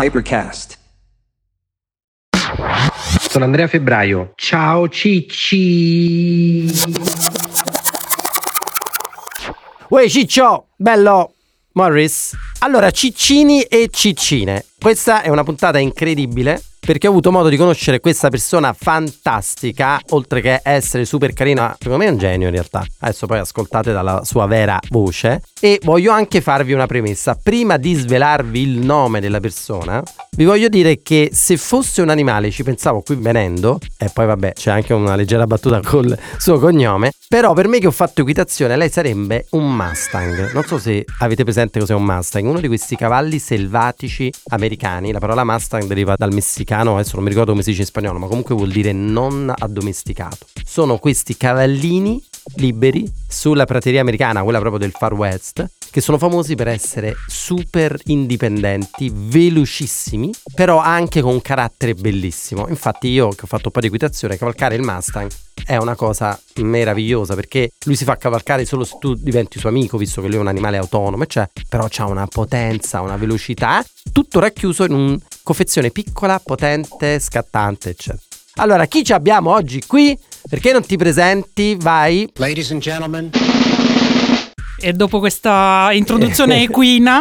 [0.00, 0.78] Hypercast.
[3.28, 4.30] Sono Andrea Febbraio.
[4.36, 6.70] Ciao Cicci.
[9.88, 11.34] Uè Ciccio, bello
[11.72, 12.36] Morris.
[12.60, 14.66] Allora, ciccini e ciccine.
[14.78, 20.40] Questa è una puntata incredibile perché ho avuto modo di conoscere questa persona fantastica, oltre
[20.40, 22.82] che essere super carina, secondo me è un genio in realtà.
[23.00, 25.42] Adesso poi ascoltate dalla sua vera voce.
[25.60, 27.36] E voglio anche farvi una premessa.
[27.40, 30.00] Prima di svelarvi il nome della persona,
[30.36, 34.52] vi voglio dire che se fosse un animale, ci pensavo qui venendo, e poi vabbè
[34.52, 38.76] c'è anche una leggera battuta col suo cognome, però per me che ho fatto equitazione
[38.76, 40.52] lei sarebbe un Mustang.
[40.52, 45.10] Non so se avete presente cos'è un Mustang, uno di questi cavalli selvatici americani.
[45.10, 48.20] La parola Mustang deriva dal messicano adesso non mi ricordo come si dice in spagnolo,
[48.20, 50.46] ma comunque vuol dire non addomesticato.
[50.64, 52.22] Sono questi cavallini
[52.56, 57.98] liberi sulla prateria americana, quella proprio del Far West, che sono famosi per essere super
[58.06, 62.68] indipendenti, velocissimi, però anche con un carattere bellissimo.
[62.68, 65.30] Infatti io che ho fatto un po' di equitazione, cavalcare il Mustang
[65.64, 69.98] è una cosa meravigliosa perché lui si fa cavalcare solo se tu diventi suo amico,
[69.98, 74.40] visto che lui è un animale autonomo, cioè, però ha una potenza, una velocità, tutto
[74.40, 78.22] racchiuso in una confezione piccola, potente, scattante, eccetera.
[78.60, 80.18] Allora, chi ci abbiamo oggi qui?
[80.48, 81.76] Perché non ti presenti?
[81.78, 82.28] Vai.
[82.36, 83.30] Ladies and gentlemen.
[84.80, 87.18] E dopo questa introduzione equina,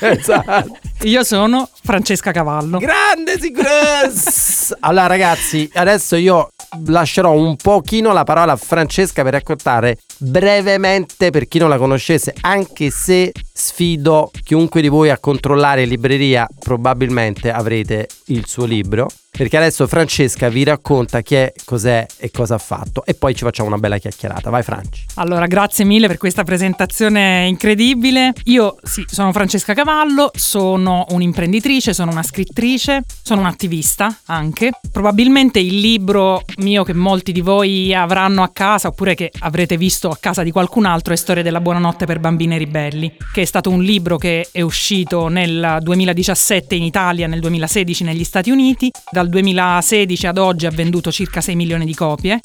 [0.00, 0.76] esatto.
[1.02, 2.78] io sono Francesca Cavallo.
[2.78, 4.74] Grande Sigres!
[4.80, 6.50] allora ragazzi, adesso io
[6.86, 12.34] lascerò un pochino la parola a Francesca per raccontare brevemente per chi non la conoscesse,
[12.40, 19.58] anche se sfido chiunque di voi a controllare libreria, probabilmente avrete il suo libro perché
[19.58, 23.68] adesso Francesca vi racconta chi è, cos'è e cosa ha fatto e poi ci facciamo
[23.68, 24.48] una bella chiacchierata.
[24.48, 25.04] Vai Franci.
[25.16, 28.32] Allora, grazie mille per questa presentazione incredibile.
[28.44, 34.70] Io sì, sono Francesca Cavallo, sono un'imprenditrice, sono una scrittrice, sono un'attivista anche.
[34.90, 40.08] Probabilmente il libro mio che molti di voi avranno a casa oppure che avrete visto
[40.08, 43.68] a casa di qualcun altro è Storia della buonanotte per bambine ribelli, che è stato
[43.68, 49.25] un libro che è uscito nel 2017 in Italia, nel 2016 negli Stati Uniti, dal
[49.26, 52.40] dal 2016 ad oggi ha venduto circa 6 milioni di copie.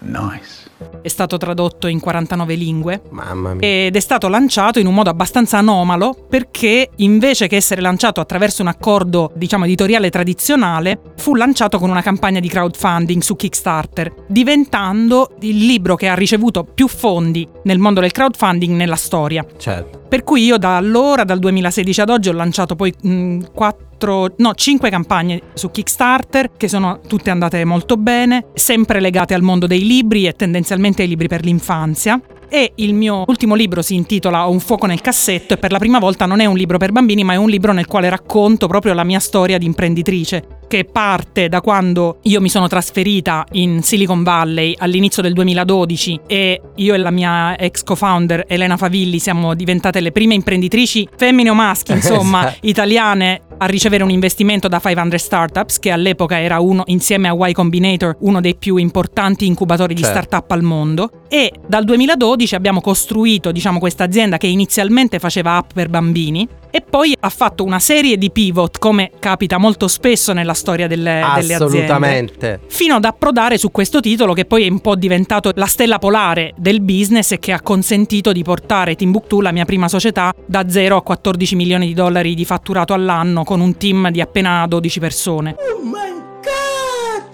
[0.00, 0.69] Nice.
[1.02, 3.02] È stato tradotto in 49 lingue.
[3.10, 3.68] Mamma mia.
[3.68, 8.62] Ed è stato lanciato in un modo abbastanza anomalo perché invece che essere lanciato attraverso
[8.62, 15.36] un accordo, diciamo, editoriale tradizionale, fu lanciato con una campagna di crowdfunding su Kickstarter, diventando
[15.40, 19.44] il libro che ha ricevuto più fondi nel mondo del crowdfunding nella storia.
[19.56, 19.98] Certo.
[20.08, 24.54] Per cui io da allora, dal 2016 ad oggi, ho lanciato poi mh, 4, no,
[24.54, 29.86] 5 campagne su Kickstarter che sono tutte andate molto bene, sempre legate al mondo dei
[29.86, 32.20] libri e tendenzialmente ai libri per l'infanzia.
[32.52, 35.78] E il mio ultimo libro si intitola Ho un fuoco nel cassetto e per la
[35.78, 38.66] prima volta non è un libro per bambini, ma è un libro nel quale racconto
[38.66, 43.82] proprio la mia storia di imprenditrice che parte da quando io mi sono trasferita in
[43.82, 49.54] Silicon Valley all'inizio del 2012 e io e la mia ex co-founder Elena Favilli siamo
[49.54, 52.66] diventate le prime imprenditrici femmine o maschi, insomma, esatto.
[52.66, 57.52] italiane a ricevere un investimento da 500 Startups, che all'epoca era uno, insieme a Y
[57.52, 60.20] Combinator, uno dei più importanti incubatori di certo.
[60.20, 61.10] startup al mondo.
[61.28, 66.80] E dal 2012 abbiamo costruito, diciamo, questa azienda che inizialmente faceva app per bambini e
[66.80, 71.54] poi ha fatto una serie di pivot, come capita molto spesso nella storia delle, delle
[71.54, 71.64] aziende.
[71.64, 72.60] Assolutamente.
[72.68, 76.54] Fino ad approdare su questo titolo che poi è un po' diventato la stella polare
[76.56, 80.96] del business e che ha consentito di portare Timbuktu, la mia prima società, da 0
[80.96, 85.56] a 14 milioni di dollari di fatturato all'anno con un team di appena 12 persone.
[85.58, 87.24] Oh my god!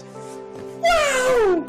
[0.81, 1.63] Wow!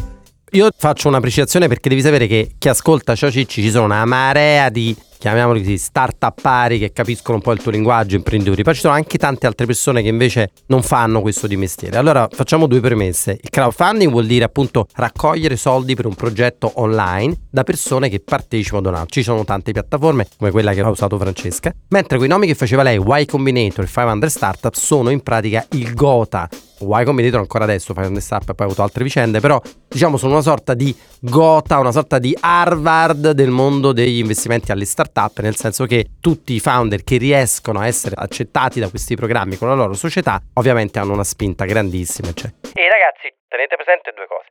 [0.53, 4.07] Io faccio una precisazione perché devi sapere che chi ascolta Ciao Cicci ci sono una
[4.07, 8.63] marea di chiamiamoli così, start-upari che capiscono un po' il tuo linguaggio, imprenditori.
[8.63, 11.99] Poi ci sono anche tante altre persone che invece non fanno questo di mestiere.
[11.99, 13.39] Allora facciamo due premesse.
[13.41, 18.83] Il crowdfunding vuol dire appunto raccogliere soldi per un progetto online da persone che partecipano
[18.83, 19.09] donando.
[19.09, 22.83] Ci sono tante piattaforme come quella che ha usato Francesca, mentre quei nomi che faceva
[22.83, 26.49] lei, Y Combinator e 500 Startup, sono in pratica il Gota
[26.81, 30.17] Y Combinator ancora adesso fa un startup e poi ha avuto altre vicende, però diciamo
[30.17, 35.39] sono una sorta di gota, una sorta di Harvard del mondo degli investimenti alle startup,
[35.41, 39.69] nel senso che tutti i founder che riescono a essere accettati da questi programmi con
[39.69, 42.33] la loro società ovviamente hanno una spinta grandissima.
[42.33, 42.53] Cioè.
[42.75, 44.47] E ragazzi, tenete presente due cose.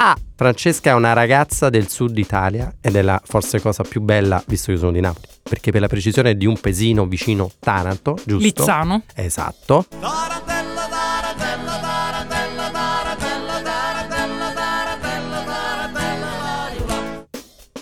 [0.00, 0.16] A.
[0.36, 4.66] Francesca è una ragazza del sud Italia ed è la forse cosa più bella visto
[4.66, 8.14] che io sono di Napoli, perché per la precisione è di un pesino vicino Taranto,
[8.24, 8.36] giusto?
[8.36, 9.02] Lizzano.
[9.16, 9.86] Esatto.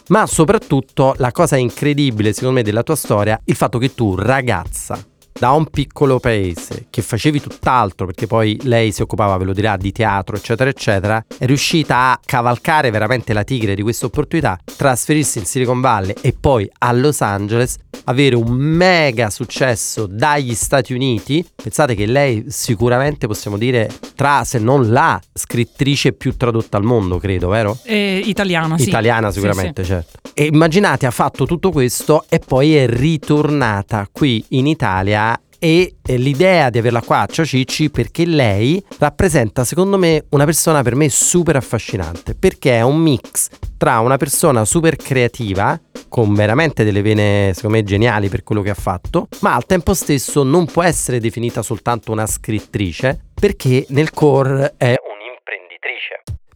[0.08, 5.14] Ma soprattutto la cosa incredibile secondo me della tua storia, il fatto che tu ragazza
[5.38, 9.77] da un piccolo paese che facevi tutt'altro, perché poi lei si occupava, ve lo dirà,
[9.77, 15.38] di teatro, eccetera, eccetera, è riuscita a cavalcare veramente la tigre di questa opportunità, trasferirsi
[15.38, 21.47] in Silicon Valley e poi a Los Angeles, avere un mega successo dagli Stati Uniti.
[21.55, 27.19] Pensate che lei sicuramente possiamo dire tra se non la scrittrice più tradotta al mondo,
[27.19, 27.79] credo, vero?
[27.83, 28.88] Eh, italiana, sì.
[28.88, 30.25] Italiana Sì, sicuramente, certo.
[30.38, 36.69] E immaginate, ha fatto tutto questo e poi è ritornata qui in Italia e l'idea
[36.69, 41.09] di averla qua a Ciao Cicci perché lei rappresenta secondo me una persona per me
[41.09, 43.49] super affascinante perché è un mix
[43.79, 48.69] tra una persona super creativa con veramente delle vene secondo me geniali per quello che
[48.69, 54.11] ha fatto ma al tempo stesso non può essere definita soltanto una scrittrice perché nel
[54.11, 54.97] core è.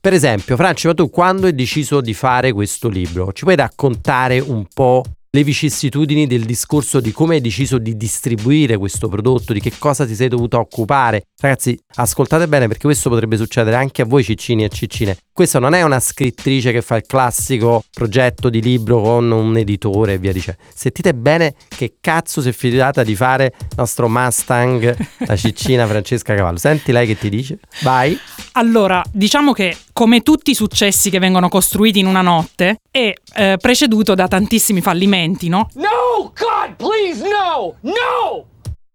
[0.00, 4.38] Per esempio, Franci, ma tu quando hai deciso di fare questo libro, ci puoi raccontare
[4.38, 9.60] un po' le vicissitudini del discorso di come hai deciso di distribuire questo prodotto, di
[9.60, 11.26] che cosa ti sei dovuto occupare?
[11.40, 15.16] Ragazzi, ascoltate bene perché questo potrebbe succedere anche a voi ciccini e ciccine.
[15.32, 20.14] Questa non è una scrittrice che fa il classico progetto di libro con un editore
[20.14, 20.60] e via dicendo.
[20.74, 26.34] Sentite bene che cazzo si è fidata di fare il nostro Mustang, la ciccina Francesca
[26.34, 26.58] Cavallo.
[26.58, 27.60] Senti lei che ti dice?
[27.82, 28.18] Vai.
[28.52, 33.58] Allora, diciamo che come tutti i successi che vengono costruiti in una notte, è eh,
[33.60, 35.68] preceduto da tantissimi fallimenti, no?
[35.74, 36.32] No!
[36.34, 37.74] God, please, no!
[37.82, 38.46] No!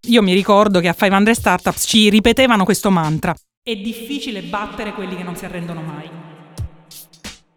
[0.07, 3.35] Io mi ricordo che a 500 Startups ci ripetevano questo mantra.
[3.61, 6.09] È difficile battere quelli che non si arrendono mai.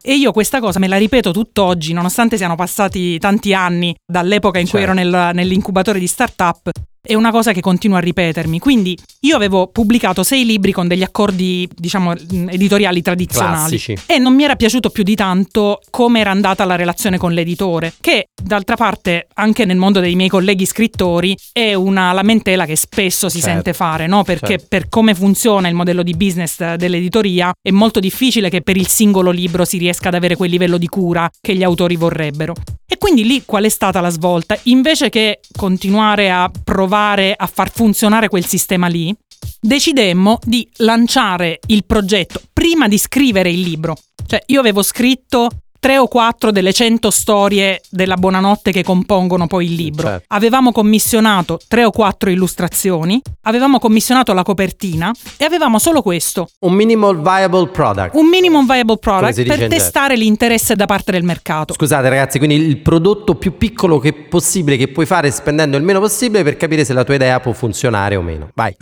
[0.03, 4.69] E io questa cosa me la ripeto tutt'oggi, nonostante siano passati tanti anni dall'epoca in
[4.69, 4.95] cui Certo.
[4.95, 6.69] ero nel- nell'incubatore di startup.
[7.01, 8.59] È una cosa che continua a ripetermi.
[8.59, 13.79] Quindi io avevo pubblicato sei libri con degli accordi, diciamo, mh, editoriali tradizionali.
[13.79, 13.97] Classici.
[14.07, 17.95] E non mi era piaciuto più di tanto come era andata la relazione con l'editore,
[18.01, 23.29] che d'altra parte anche nel mondo dei miei colleghi scrittori è una lamentela che spesso
[23.29, 23.53] si Certo.
[23.55, 24.25] sente fare, no?
[24.25, 24.67] Perché Certo.
[24.69, 29.31] per come funziona il modello di business dell'editoria è molto difficile che per il singolo
[29.31, 32.55] libro si riesca ad avere quel livello di cura che gli autori vorrebbero.
[32.91, 34.59] E quindi lì qual è stata la svolta?
[34.65, 36.97] Invece che continuare a provare
[37.37, 39.15] a far funzionare quel sistema lì,
[39.61, 43.97] decidemmo di lanciare il progetto prima di scrivere il libro.
[44.27, 45.49] Cioè, io avevo scritto
[45.79, 50.07] tre o quattro delle cento storie della Buonanotte che compongono poi il libro.
[50.07, 50.25] Certo.
[50.29, 56.75] Avevamo commissionato tre o quattro illustrazioni, avevamo commissionato la copertina e avevamo solo questo, Un
[56.75, 58.15] minimal viable product.
[58.15, 61.75] un minimum viable product per testare l'interesse da parte del mercato.
[61.75, 66.01] Scusate ragazzi, quindi il prodotto più piccolo che possibile che puoi fare spendendo il meno
[66.01, 68.51] possibile per capire se la tua idea può funzionare o meno.
[68.55, 68.75] Vai.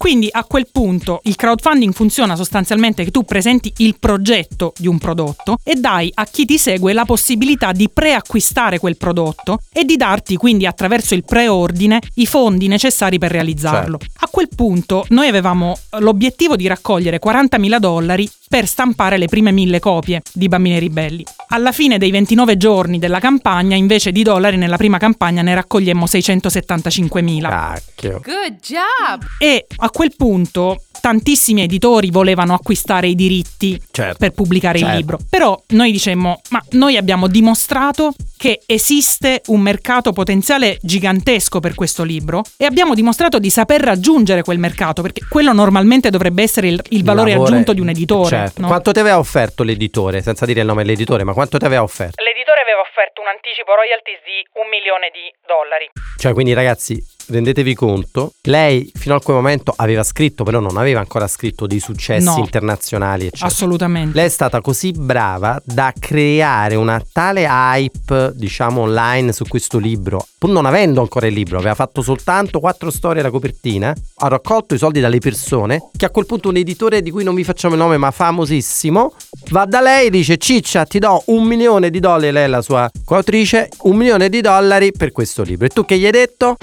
[0.00, 4.96] Quindi a quel punto il crowdfunding funziona sostanzialmente che tu presenti il progetto di un
[4.96, 9.96] prodotto e dai a chi ti segue la possibilità di preacquistare quel prodotto e di
[9.98, 13.98] darti quindi attraverso il preordine i fondi necessari per realizzarlo.
[14.20, 19.78] A quel punto noi avevamo l'obiettivo di raccogliere 40.000 dollari per stampare le prime mille
[19.78, 21.24] copie di Bambini Ribelli.
[21.50, 26.04] Alla fine dei 29 giorni della campagna, invece di dollari nella prima campagna ne raccogliemmo
[26.04, 27.40] 675.000.
[27.42, 28.20] Cacchio.
[28.24, 29.24] Good job!
[29.38, 34.18] E a quel punto tantissimi editori volevano acquistare i diritti Certo.
[34.18, 34.92] per pubblicare Certo.
[34.92, 35.18] il libro.
[35.30, 42.02] Però noi dicemmo, ma noi abbiamo dimostrato che esiste un mercato potenziale gigantesco per questo
[42.02, 46.82] libro e abbiamo dimostrato di saper raggiungere quel mercato, perché quello normalmente dovrebbe essere il,
[46.90, 48.28] il valore Lavora- aggiunto di un editore.
[48.28, 48.60] Certo.
[48.60, 48.66] no?
[48.66, 50.20] Quanto ti aveva offerto l'editore?
[50.22, 52.22] Senza dire il nome dell'editore, ma quanto ti aveva offerto?
[52.22, 55.88] L'editore aveva offerto un anticipo royalties di un milione di dollari.
[56.18, 61.00] Cioè, quindi ragazzi, rendetevi conto, lei fino a quel momento aveva scritto, però non aveva
[61.00, 62.38] ancora scritto dei successi No.
[62.38, 63.46] internazionali, eccetera.
[63.46, 64.16] Assolutamente.
[64.16, 70.26] Lei è stata così brava da creare una tale hype, diciamo, online su questo libro,
[70.38, 74.74] pur non avendo ancora il libro, aveva fatto soltanto quattro storie alla copertina, ha raccolto
[74.74, 77.74] i soldi dalle persone, che a quel punto un editore di cui non vi facciamo
[77.74, 79.12] il nome, ma famosissimo,
[79.50, 82.62] va da lei e dice Ciccia, ti do un milione di dollari, lei è la
[82.62, 85.66] sua coautrice, un milione di dollari per questo libro.
[85.66, 86.56] E tu che gli hai detto?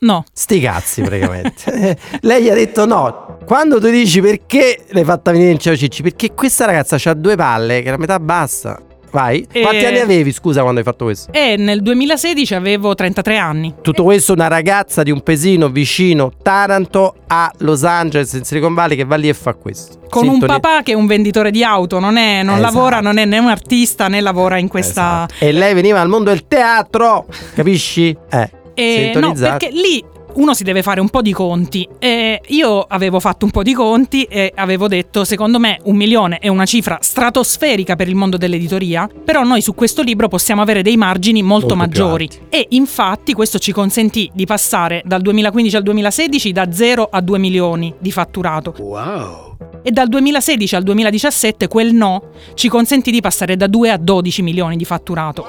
[0.00, 0.24] No.
[0.32, 1.98] Sti cazzi praticamente.
[2.20, 3.38] Lei gli ha detto no.
[3.44, 6.02] Quando tu dici perché l'hai fatta venire in Ciao Cicci?
[6.02, 8.80] Perché questa ragazza ha due palle che la metà bassa.
[9.10, 9.46] Vai.
[9.50, 11.32] E- Quanti anni avevi, scusa, quando hai fatto questo?
[11.32, 13.74] E nel 2016 avevo 33 anni.
[13.80, 18.96] Tutto questo una ragazza di un paesino vicino Taranto a Los Angeles in Silicon Valley
[18.98, 19.96] che va lì e fa questo.
[20.10, 22.74] Con Sintoni- un papà che è un venditore di auto, non, è, non Esatto.
[22.74, 25.26] lavora, non è né un artista né lavora in questa...
[25.26, 25.44] Esatto.
[25.44, 28.14] E lei veniva al mondo del teatro, capisci?
[28.30, 28.50] Eh.
[28.80, 30.04] Eh, no, perché lì
[30.34, 31.88] uno si deve fare un po' di conti.
[31.98, 36.38] E io avevo fatto un po' di conti e avevo detto, secondo me un milione
[36.38, 40.82] è una cifra stratosferica per il mondo dell'editoria, però noi su questo libro possiamo avere
[40.82, 42.28] dei margini molto, Molto maggiori.
[42.48, 47.38] E infatti questo ci consentì di passare dal 2015 al 2016 da 0 a 2
[47.38, 48.74] milioni di fatturato.
[48.78, 49.56] Wow.
[49.82, 54.42] E dal 2016 al 2017 quel no ci consentì di passare da 2 a 12
[54.42, 55.46] milioni di fatturato.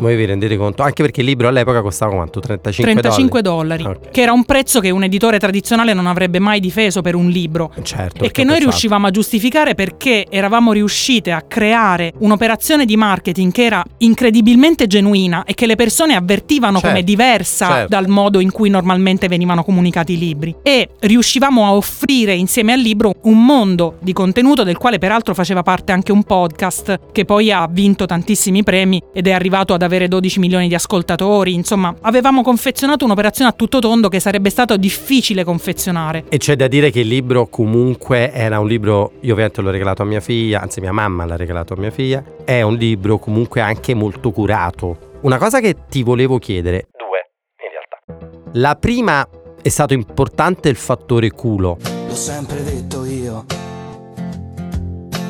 [0.00, 0.82] Voi vi rendete conto?
[0.82, 2.40] Anche perché il libro all'epoca costava quanto?
[2.40, 4.10] 35, 35 dollari, Ok.
[4.10, 7.70] che era un prezzo che un editore tradizionale non avrebbe mai difeso per un libro.
[7.82, 8.24] Certo.
[8.24, 13.64] E che noi riuscivamo a giustificare perché eravamo riuscite a creare un'operazione di marketing che
[13.64, 17.88] era incredibilmente genuina e che le persone avvertivano Certo, come diversa certo.
[17.88, 20.56] dal modo in cui normalmente venivano comunicati i libri.
[20.62, 25.62] E riuscivamo a offrire insieme al libro un mondo di contenuto del quale peraltro faceva
[25.62, 29.88] parte anche un podcast che poi ha vinto tantissimi premi ed è arrivato ad avere
[29.98, 31.54] 12 milioni di ascoltatori.
[31.54, 36.24] Insomma, avevamo confezionato un'operazione a tutto tondo che sarebbe stato difficile confezionare.
[36.28, 40.02] E c'è da dire che il libro comunque era un libro, io ovviamente l'ho regalato
[40.02, 43.60] a mia figlia, anzi mia mamma l'ha regalato a mia figlia, è un libro comunque
[43.60, 45.18] anche molto curato.
[45.22, 47.30] Una cosa che ti volevo chiedere, Due,
[47.62, 48.36] in realtà.
[48.52, 49.26] la prima
[49.62, 51.76] è stato importante il fattore culo,
[52.08, 53.44] L'ho sempre detto io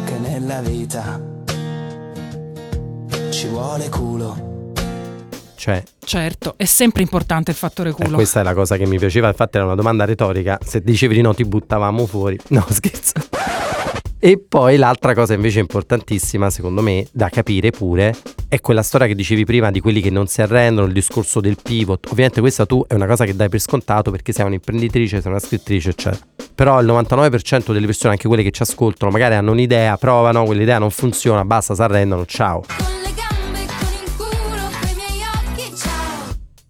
[0.04, 1.20] che nella vita
[3.30, 4.49] ci vuole culo.
[5.60, 8.14] Cioè Certo, è sempre importante il fattore eh, culo.
[8.16, 11.20] questa è la cosa che mi piaceva, infatti era una domanda retorica, se dicevi di
[11.20, 13.12] no ti buttavamo fuori, no scherzo.
[14.22, 18.14] E poi l'altra cosa invece importantissima, secondo me, da capire pure,
[18.48, 21.56] è quella storia che dicevi prima di quelli che non si arrendono, il discorso del
[21.62, 22.06] pivot.
[22.10, 25.40] Ovviamente questa tu è una cosa che dai per scontato perché sei un'imprenditrice, sei una
[25.40, 26.22] scrittrice, eccetera.
[26.54, 30.78] Però il 99% delle persone, anche quelle che ci ascoltano, magari hanno un'idea, provano, quell'idea
[30.78, 32.62] non funziona, basta, si arrendono, ciao.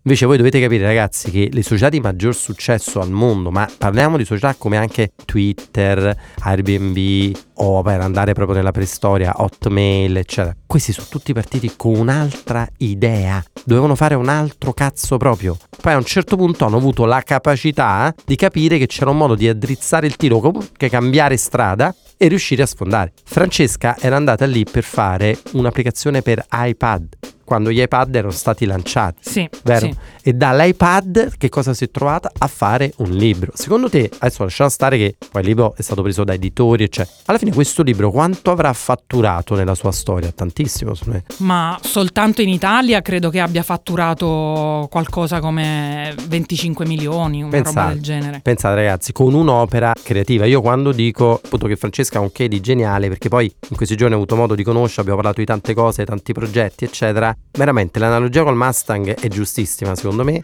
[0.03, 4.17] Invece voi dovete capire ragazzi che le società di maggior successo al mondo, ma parliamo
[4.17, 10.57] di società come anche Twitter, Airbnb o per andare proprio nella preistoria, Hotmail, eccetera.
[10.71, 15.57] Questi sono tutti partiti con un'altra idea, dovevano fare un altro cazzo proprio.
[15.83, 19.35] Poi a un certo punto hanno avuto la capacità di capire che c'era un modo
[19.35, 23.13] di addrizzare il tiro, comunque cambiare strada e riuscire a sfondare.
[23.25, 27.17] Francesca era andata lì per fare un'applicazione per iPad
[27.51, 29.29] quando gli iPad erano stati lanciati.
[29.29, 29.87] Sì, Vero?
[29.87, 29.97] sì.
[30.23, 32.31] E dall'iPad che cosa si è trovata?
[32.39, 33.51] A fare un libro.
[33.57, 37.13] Secondo te, adesso lasciamo stare che poi il libro è stato preso da editori, eccetera.
[37.25, 40.31] Alla fine questo libro quanto avrà fatturato nella sua storia?
[40.31, 41.25] Tantissimo, secondo me.
[41.39, 47.93] Ma soltanto in Italia credo che abbia fatturato qualcosa come 25 milioni, una roba Pensate.
[47.93, 48.41] del genere.
[48.43, 50.45] Pensate ragazzi, con un'opera creativa.
[50.45, 53.97] Io quando dico appunto che Francesca ha un che di geniale, perché poi in questi
[53.97, 57.35] giorni ho avuto modo di conoscere, abbiamo parlato di tante cose, tanti progetti, eccetera.
[57.53, 60.43] Veramente l'analogia col Mustang è giustissima, secondo me.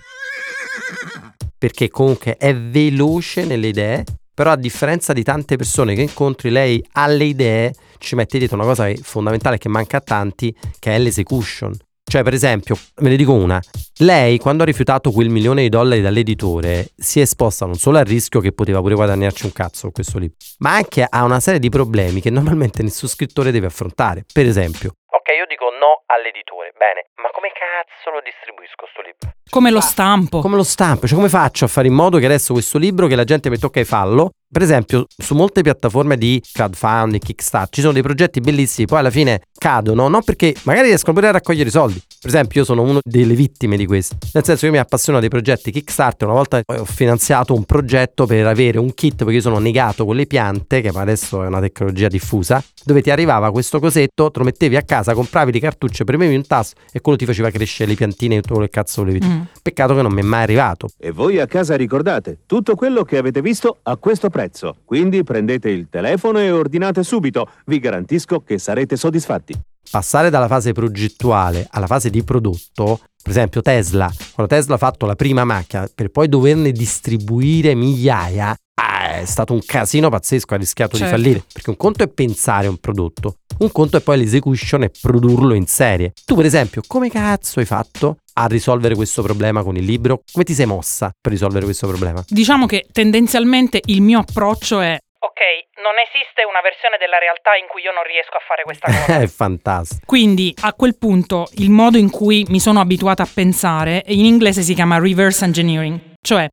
[1.58, 4.04] Perché comunque è veloce nelle idee,
[4.34, 8.64] però a differenza di tante persone che incontri, lei alle idee ci mette dietro una
[8.66, 11.72] cosa che è fondamentale che manca a tanti, che è l'execution.
[12.08, 13.60] Cioè, per esempio, ve ne dico una.
[13.98, 18.04] Lei, quando ha rifiutato quel milione di dollari dall'editore, si è esposta non solo al
[18.04, 21.58] rischio che poteva pure guadagnarci un cazzo con questo libro, ma anche a una serie
[21.58, 24.24] di problemi che normalmente nessun scrittore deve affrontare.
[24.32, 26.72] Per esempio, Ok, io dico no all'editore.
[26.78, 29.34] Bene, ma come cazzo lo distribuisco sto libro?
[29.50, 30.40] Come lo stampo.
[30.40, 33.16] come lo stampo, cioè come faccio a fare in modo che adesso questo libro che
[33.16, 37.80] la gente mi tocca e fallo, per esempio su molte piattaforme di crowdfunding, Kickstarter, ci
[37.80, 41.68] sono dei progetti bellissimi, poi alla fine cadono, non perché magari riescono pure a raccogliere
[41.68, 42.00] i soldi.
[42.20, 45.20] Per esempio io sono una delle vittime di questo, nel senso che io mi appassiono
[45.20, 49.40] dei progetti Kickstarter, una volta ho finanziato un progetto per avere un kit, perché io
[49.40, 53.80] sono negato con le piante, che adesso è una tecnologia diffusa, dove ti arrivava questo
[53.80, 57.26] cosetto, te lo mettevi a casa, compravi le cartucce, premevi un tasto e quello ti
[57.26, 59.26] faceva crescere le piantine e tutto quello che cazzo volevi.
[59.26, 59.40] Mm.
[59.62, 60.88] Peccato che non mi è mai arrivato.
[60.98, 64.45] E voi a casa ricordate, tutto quello che avete visto a questo prezzo.
[64.84, 67.48] Quindi prendete il telefono e ordinate subito.
[67.66, 69.54] Vi garantisco che sarete soddisfatti.
[69.90, 75.06] passare dalla fase progettuale alla fase di prodotto, per esempio Tesla, quando Tesla ha fatto
[75.06, 80.58] la prima macchina per poi doverne distribuire migliaia, ah, è stato un casino pazzesco, ha
[80.58, 81.14] rischiato Certo.
[81.16, 84.90] di fallire, perché un conto è pensare un prodotto, un conto è poi l'execution e
[85.00, 86.12] produrlo in serie.
[86.24, 90.20] Tu per esempio, come cazzo hai fatto a risolvere questo problema con il libro?
[90.30, 92.22] Come ti sei mossa per risolvere questo problema?
[92.28, 95.40] Diciamo che tendenzialmente il mio approccio è Ok,
[95.82, 99.20] non esiste una versione della realtà in cui io non riesco a fare questa cosa.
[99.20, 100.02] è fantastico.
[100.06, 104.62] Quindi a quel punto il modo in cui mi sono abituata a pensare in inglese
[104.62, 106.46] si chiama reverse engineering, cioè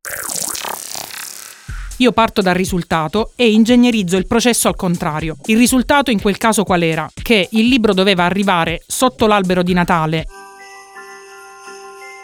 [1.98, 5.36] io parto dal risultato e ingegnerizzo il processo al contrario.
[5.46, 7.08] Il risultato in quel caso qual era?
[7.12, 10.26] Che il libro doveva arrivare sotto l'albero di Natale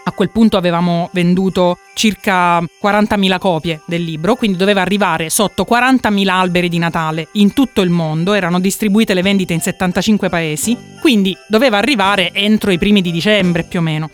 [0.05, 6.29] A quel punto avevamo venduto circa 40.000 copie del libro, quindi doveva arrivare sotto 40.000
[6.29, 11.37] alberi di Natale in tutto il mondo, erano distribuite le vendite in 75 paesi, quindi
[11.47, 14.11] doveva arrivare entro i primi di dicembre più o meno.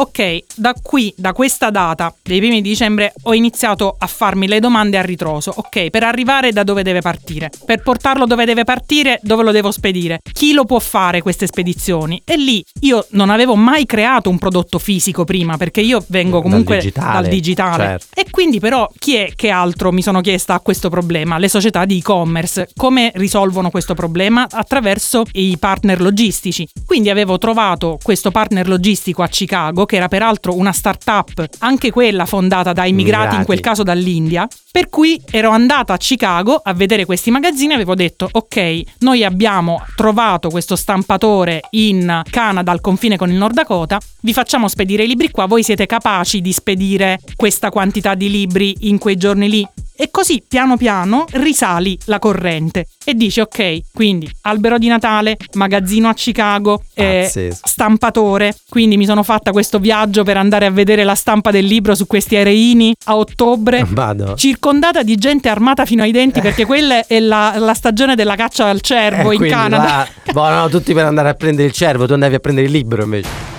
[0.00, 4.60] Ok, da qui, da questa data dei primi di dicembre, ho iniziato a farmi le
[4.60, 5.52] domande a ritroso.
[5.56, 7.50] Ok, per arrivare da dove deve partire?
[7.64, 10.20] Per portarlo dove deve partire, dove lo devo spedire?
[10.32, 12.22] Chi lo può fare queste spedizioni?
[12.24, 16.76] E lì io non avevo mai creato un prodotto fisico prima, perché io vengo comunque
[16.76, 17.84] Dal digitale, dal digitale.
[17.84, 18.06] certo.
[18.14, 21.38] E quindi però chi è che altro mi sono chiesta a questo problema?
[21.38, 22.68] Le società di e-commerce.
[22.76, 24.46] Come risolvono questo problema?
[24.48, 26.68] Attraverso i partner logistici.
[26.86, 32.26] Quindi avevo trovato questo partner logistico a Chicago, che era peraltro una startup, anche quella
[32.26, 33.44] fondata da immigrati, in Immigrati.
[33.46, 34.46] quel caso dall'India.
[34.70, 39.24] Per cui ero andata a Chicago a vedere questi magazzini e avevo detto: Ok, noi
[39.24, 45.04] abbiamo trovato questo stampatore in Canada al confine con il Nord Dakota, vi facciamo spedire
[45.04, 49.48] i libri qua, voi siete capaci di spedire questa quantità di libri in quei giorni
[49.48, 49.66] lì?
[50.00, 56.08] E così piano piano risali la corrente e dici ok, quindi albero di Natale, magazzino
[56.08, 57.28] a Chicago, eh,
[57.64, 61.96] stampatore, quindi mi sono fatta questo viaggio per andare a vedere la stampa del libro
[61.96, 63.84] su questi aereini a ottobre.
[63.90, 64.36] Vado.
[64.36, 68.66] Circondata di gente armata fino ai denti perché quella è la, la stagione della caccia
[68.66, 69.82] al cervo Eh, in Canada.
[69.84, 72.72] là, boh, no, tutti per andare a prendere il cervo, tu andavi a prendere il
[72.72, 73.57] libro invece.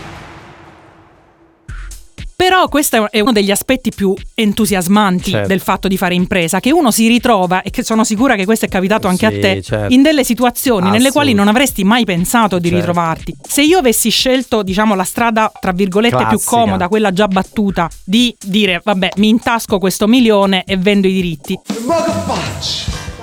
[2.40, 5.48] Però questo è uno degli aspetti più entusiasmanti Certo.
[5.50, 8.64] del fatto di fare impresa, che uno si ritrova, e che sono sicura che questo
[8.64, 9.94] è capitato anche Sì, a te, certo.
[9.94, 12.78] in delle situazioni nelle quali non avresti mai pensato di Certo.
[12.78, 13.36] ritrovarti.
[13.46, 16.50] Se io avessi scelto, diciamo, la strada, tra virgolette, più Classica.
[16.50, 21.60] comoda, quella già battuta, di dire, vabbè, mi intasco questo milione e vendo i diritti.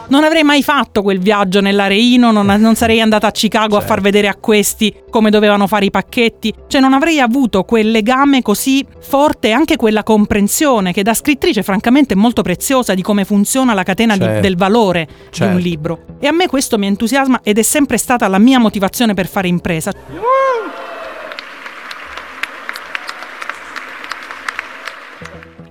[0.08, 3.86] Non avrei mai fatto quel viaggio nell'areino, non, non sarei andata a Chicago a Certo.
[3.94, 8.40] far vedere a questi come dovevano fare i pacchetti, cioè non avrei avuto quel legame
[8.42, 13.24] così forte e anche quella comprensione che da scrittrice francamente è molto preziosa di come
[13.24, 14.40] funziona la catena di- Certo.
[14.42, 15.54] del valore di Certo.
[15.56, 15.98] un libro.
[16.20, 19.48] E a me questo mi entusiasma ed è sempre stata la mia motivazione per fare
[19.48, 19.92] impresa.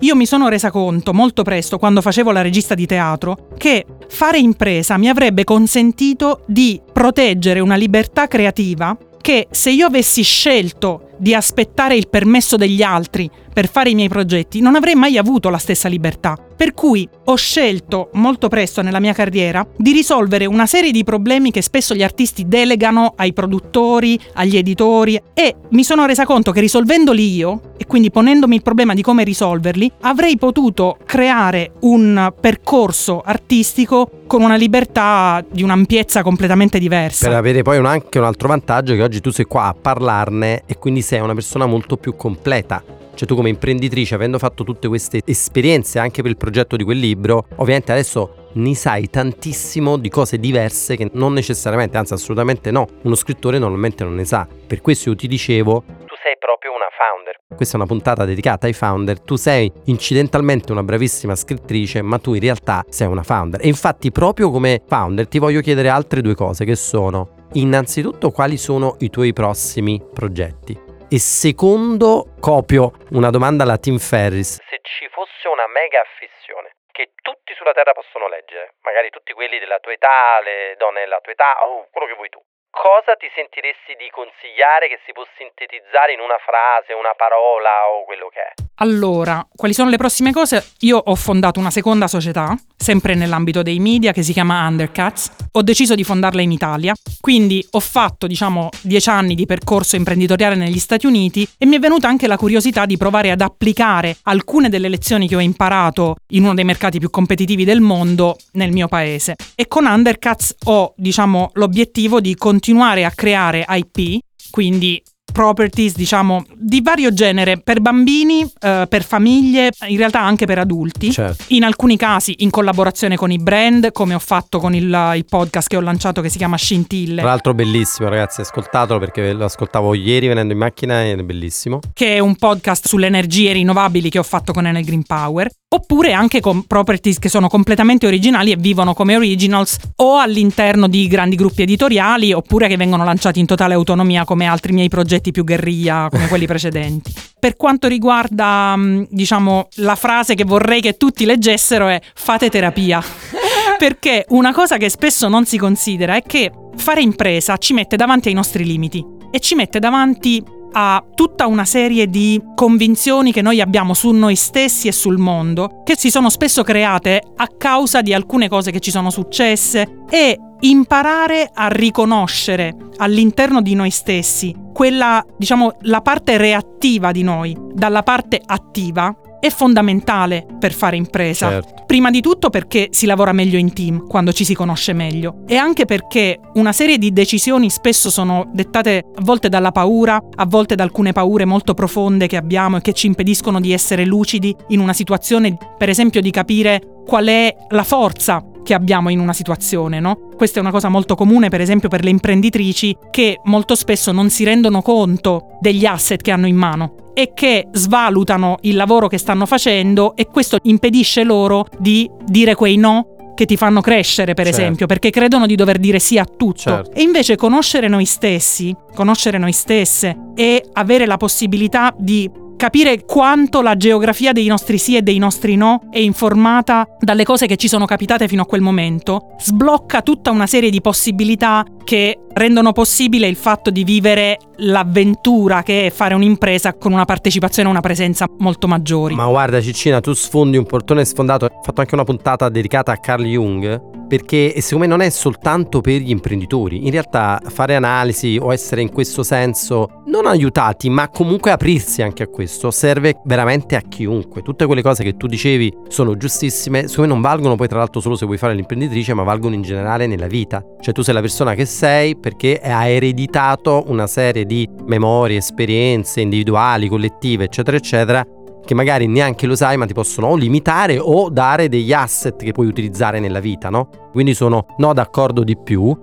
[0.00, 4.38] Io mi sono resa conto molto presto, quando facevo la regista di teatro, che fare
[4.38, 11.34] impresa mi avrebbe consentito di proteggere una libertà creativa che se io avessi scelto di
[11.34, 15.58] aspettare il permesso degli altri per fare i miei progetti, non avrei mai avuto la
[15.58, 16.45] stessa libertà.
[16.56, 21.50] Per cui ho scelto molto presto nella mia carriera di risolvere una serie di problemi
[21.50, 26.60] che spesso gli artisti delegano ai produttori, agli editori e mi sono resa conto che
[26.60, 33.20] risolvendoli io e quindi ponendomi il problema di come risolverli, avrei potuto creare un percorso
[33.20, 37.28] artistico con una libertà di un'ampiezza completamente diversa.
[37.28, 40.62] Per avere poi un- anche un altro vantaggio che oggi tu sei qua a parlarne
[40.64, 42.82] e quindi sei una persona molto più completa.
[43.16, 46.98] Cioè tu come imprenditrice, avendo fatto tutte queste esperienze anche per il progetto di quel
[46.98, 52.86] libro, ovviamente adesso ne sai tantissimo di cose diverse che non necessariamente, anzi assolutamente no,
[53.02, 54.46] uno scrittore normalmente non ne sa.
[54.66, 57.36] Per questo io ti dicevo, Tu sei proprio una founder.
[57.56, 62.34] questa è una puntata dedicata ai founder, tu sei incidentalmente una bravissima scrittrice, ma tu
[62.34, 63.62] in realtà sei una founder.
[63.62, 68.58] E infatti proprio come founder ti voglio chiedere altre due cose che sono, innanzitutto quali
[68.58, 70.84] sono i tuoi prossimi progetti?
[71.16, 74.60] E secondo, copio una domanda alla Tim Ferris.
[74.68, 79.58] Se ci fosse una mega affissione che tutti sulla Terra possono leggere, magari tutti quelli
[79.58, 82.36] della tua età, le donne della tua età, o quello che vuoi tu,
[82.76, 88.04] cosa ti sentiresti di consigliare che si può sintetizzare in una frase, una parola o
[88.04, 88.52] quello che è?
[88.78, 90.72] Allora, quali sono le prossime cose?
[90.80, 95.48] Io ho fondato una seconda società, sempre nell'ambito dei media, che si chiama Undercuts.
[95.52, 100.56] Ho deciso di fondarla in Italia, quindi ho fatto, diciamo, dieci anni di percorso imprenditoriale
[100.56, 104.68] negli Stati Uniti e mi è venuta anche la curiosità di provare ad applicare alcune
[104.68, 108.88] delle lezioni che ho imparato in uno dei mercati più competitivi del mondo nel mio
[108.88, 109.36] paese.
[109.54, 112.65] E con Undercuts ho, diciamo, l'obiettivo di continuare
[113.04, 114.18] a creare IP,
[114.50, 115.02] quindi
[115.36, 121.12] properties, diciamo, di vario genere, per bambini, eh, per famiglie, in realtà anche per adulti.
[121.12, 121.44] Certo.
[121.48, 125.68] In alcuni casi in collaborazione con i brand, come ho fatto con il, il podcast
[125.68, 127.20] che ho lanciato che si chiama Scintille.
[127.20, 131.80] Tra l'altro bellissimo ragazzi, ascoltatelo perché lo ascoltavo ieri venendo in macchina ed è bellissimo.
[131.92, 136.14] che è un podcast sulle energie rinnovabili che ho fatto con Enel Green Power, oppure
[136.14, 141.36] anche con properties che sono completamente originali e vivono come originals o all'interno di grandi
[141.36, 146.08] gruppi editoriali, oppure che vengono lanciati in totale autonomia come altri miei progetti più guerriglia
[146.10, 147.12] come quelli precedenti.
[147.38, 153.02] Per quanto riguarda, mh, diciamo, la frase che vorrei che tutti leggessero è fate terapia.
[153.78, 158.28] Perché una cosa che spesso non si considera è che fare impresa ci mette davanti
[158.28, 160.42] ai nostri limiti e ci mette davanti
[160.78, 165.82] a tutta una serie di convinzioni che noi abbiamo su noi stessi e sul mondo,
[165.84, 170.38] che si sono spesso create a causa di alcune cose che ci sono successe e
[170.60, 178.02] imparare a riconoscere all'interno di noi stessi quella, diciamo, la parte reattiva di noi dalla
[178.02, 181.48] parte attiva è fondamentale per fare impresa.
[181.48, 181.84] Certo.
[181.86, 185.56] Prima di tutto perché si lavora meglio in team quando ci si conosce meglio e
[185.56, 190.74] anche perché una serie di decisioni spesso sono dettate a volte dalla paura, a volte
[190.74, 194.80] da alcune paure molto profonde che abbiamo e che ci impediscono di essere lucidi in
[194.80, 200.00] una situazione, per esempio di capire qual è la forza che abbiamo in una situazione,
[200.00, 200.18] no?
[200.36, 204.28] Questa è una cosa molto comune, per esempio, per le imprenditrici che molto spesso non
[204.28, 209.18] si rendono conto degli asset che hanno in mano e che svalutano il lavoro che
[209.18, 214.46] stanno facendo e questo impedisce loro di dire quei no che ti fanno crescere, per
[214.46, 214.60] Certo.
[214.60, 216.58] esempio, perché credono di dover dire sì a tutto.
[216.58, 216.90] Certo.
[216.92, 223.62] E invece conoscere noi stessi, conoscere noi stesse e avere la possibilità di capire quanto
[223.62, 227.68] la geografia dei nostri sì e dei nostri no è informata dalle cose che ci
[227.68, 233.28] sono capitate fino a quel momento, sblocca tutta una serie di possibilità che rendono possibile
[233.28, 238.26] il fatto di vivere l'avventura che è fare un'impresa con una partecipazione e una presenza
[238.38, 239.14] molto maggiori.
[239.14, 241.46] Ma guarda Ciccina, tu sfondi un portone sfondato.
[241.46, 244.05] Ho fatto anche una puntata dedicata a Carl Jung.
[244.08, 246.84] Perché secondo me non è soltanto per gli imprenditori.
[246.84, 252.22] In realtà fare analisi o essere in questo senso non aiutati, ma comunque aprirsi anche
[252.22, 254.42] a questo serve veramente a chiunque.
[254.42, 258.00] Tutte quelle cose che tu dicevi sono giustissime, secondo me non valgono poi tra l'altro
[258.00, 260.64] solo se vuoi fare l'imprenditrice, ma valgono in generale nella vita.
[260.80, 266.20] Cioè tu sei la persona che sei perché hai ereditato una serie di memorie, esperienze
[266.20, 268.26] individuali, collettive, eccetera, eccetera,
[268.66, 272.52] che magari neanche lo sai, ma ti possono o limitare o dare degli asset che
[272.52, 273.88] puoi utilizzare nella vita, no?
[274.12, 275.96] Quindi sono no d'accordo di più.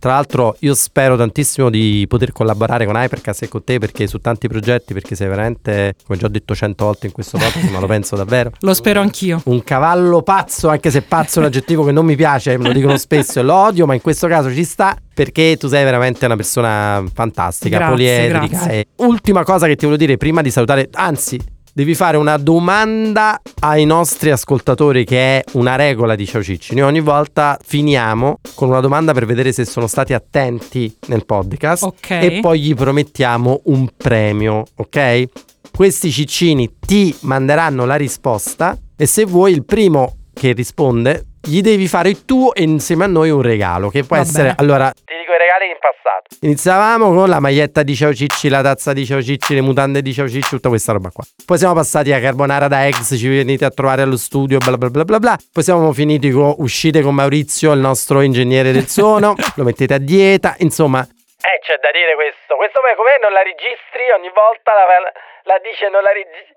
[0.00, 4.18] Tra l'altro io spero tantissimo di poter collaborare con Hypercast e con te perché su
[4.18, 7.80] tanti progetti, perché sei veramente, come già ho detto cento volte in questo podcast, ma
[7.80, 8.52] lo penso davvero.
[8.60, 9.40] Lo spero anch'io.
[9.46, 12.72] Un cavallo pazzo, anche se pazzo è un aggettivo che non mi piace, me lo
[12.72, 16.26] dicono spesso e lo odio, ma in questo caso ci sta perché tu sei veramente
[16.26, 18.46] una persona fantastica, Grazie, poliedrica.
[18.46, 18.72] grazie.
[18.78, 21.40] E ultima cosa che ti voglio dire prima di salutare, anzi,
[21.78, 26.74] devi fare una domanda ai nostri ascoltatori che è una regola di Ciao Cicci.
[26.74, 31.84] Noi ogni volta finiamo con una domanda per vedere se sono stati attenti nel podcast
[31.84, 32.10] Ok.
[32.10, 35.24] e poi gli promettiamo un premio, ok?
[35.70, 41.86] Questi ciccini ti manderanno la risposta e se vuoi il primo che risponde gli devi
[41.88, 44.56] fare tu e insieme a noi un regalo che può Va essere bene.
[44.58, 46.26] allora Ti dico i regali in passato.
[46.42, 50.12] Iniziavamo con la maglietta di Ciao Cicci, la tazza di Ciao Cicci, le mutande di
[50.12, 51.24] Ciao Cicci, tutta questa roba qua.
[51.46, 54.90] Poi siamo passati a Carbonara da ex, ci venite a trovare allo studio, bla bla
[54.90, 55.36] bla bla bla.
[55.52, 59.98] Poi siamo finiti con uscite con Maurizio, il nostro ingegnere del suono, lo mettete a
[59.98, 62.56] dieta, insomma, Eh, c'è da dire questo.
[62.56, 63.16] Questo poi com'è?
[63.22, 64.74] Non la registri ogni volta?
[64.74, 65.12] La, la,
[65.54, 66.56] la dice non la registri?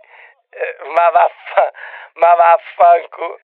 [0.96, 1.64] ma vaffa...
[2.20, 3.40] Ma vaffanculo.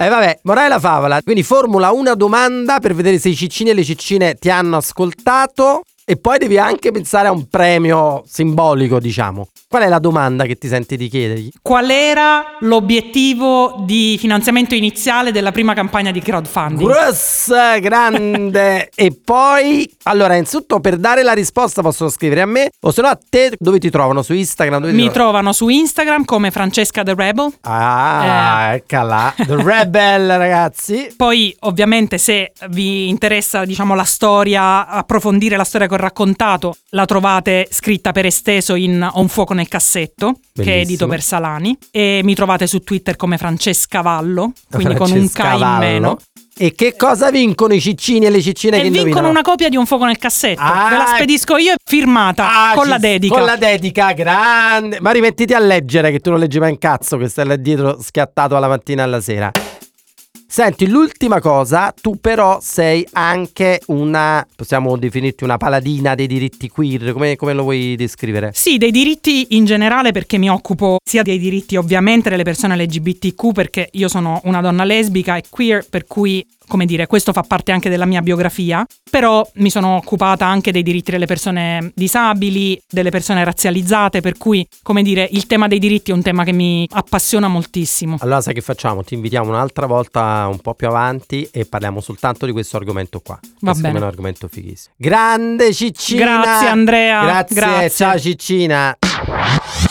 [0.00, 1.20] E vabbè, morale la favola.
[1.22, 5.82] Quindi formula una domanda per vedere se i ciccini e le ciccine ti hanno ascoltato.
[6.04, 9.48] E poi devi anche pensare a un premio simbolico, diciamo.
[9.70, 11.50] Qual è la domanda che ti senti di chiedergli?
[11.60, 16.90] Qual era l'obiettivo di finanziamento iniziale della prima campagna di crowdfunding?
[16.90, 18.88] Grossa, grande.
[18.96, 23.08] e poi, allora, innanzitutto per dare la risposta possono scrivere a me o se no
[23.08, 24.22] a te dove ti trovano?
[24.22, 24.84] Su Instagram?
[24.84, 25.12] Mi trovano?
[25.12, 27.52] trovano su Instagram come Francesca The Rebel.
[27.60, 29.34] Ah, eccola.
[29.36, 31.12] The Rebel, ragazzi.
[31.14, 37.04] Poi, ovviamente, se vi interessa, diciamo, la storia, approfondire la storia che ho raccontato, la
[37.04, 40.80] trovate scritta per esteso in Ho un fuoco nel cassetto, che è Bellissimo.
[40.82, 41.76] edito per Salani.
[41.90, 45.78] E mi trovate su Twitter come Francescavallo, quindi con un K Francesca in Vallo.
[45.78, 46.16] meno.
[46.60, 49.28] E che cosa vincono i ciccini e le ciccine E che vincono indovinano?
[49.30, 50.60] una copia di Un fuoco nel cassetto.
[50.60, 53.32] Ah, Ve la spedisco io firmata Ah, con la dedica.
[53.36, 54.98] Con la dedica, grande.
[55.00, 58.00] Ma rimettiti a leggere che tu non leggi mai un cazzo, che stai là dietro
[58.02, 59.52] schiattato alla mattina e alla sera.
[60.50, 67.12] Senti, l'ultima cosa, tu però sei anche una, possiamo definirti una paladina dei diritti queer,
[67.12, 68.52] come, come lo vuoi descrivere?
[68.54, 73.52] Sì, dei diritti in generale perché mi occupo sia dei diritti ovviamente delle persone LGBTQ
[73.52, 77.72] perché io sono una donna lesbica e queer per cui come dire, questo fa parte
[77.72, 83.10] anche della mia biografia, però mi sono occupata anche dei diritti delle persone disabili, delle
[83.10, 86.86] persone razzializzate, per cui, come dire, il tema dei diritti è un tema che mi
[86.92, 88.16] appassiona moltissimo.
[88.20, 89.02] Allora sai che facciamo?
[89.02, 93.40] Ti invitiamo un'altra volta un po' più avanti e parliamo soltanto di questo argomento qua.
[93.60, 93.94] Va bene.
[93.94, 94.94] è un argomento fighissimo.
[94.96, 96.40] Grande Ciccina!
[96.40, 97.24] Grazie, Andrea.
[97.24, 97.90] Grazie, Grazie.
[97.90, 98.96] ciao Ciccina!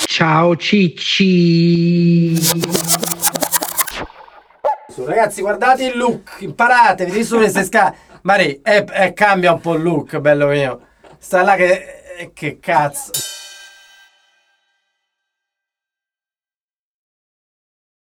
[0.05, 2.33] Ciao Cicci.
[4.97, 7.95] Su, ragazzi, guardate il look, imparate, vedete su queste scale.
[8.23, 10.79] Mari, eh, eh, cambia un po' il look, bello mio.
[11.19, 13.11] Sta là che Eh, che cazzo.